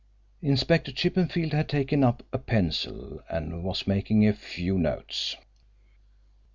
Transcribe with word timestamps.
Inspector 0.41 0.91
Chippenfield 0.93 1.53
had 1.53 1.69
taken 1.69 2.03
up 2.03 2.23
a 2.33 2.39
pencil 2.39 3.21
and 3.29 3.63
was 3.63 3.85
making 3.85 4.27
a 4.27 4.33
few 4.33 4.79
notes. 4.79 5.35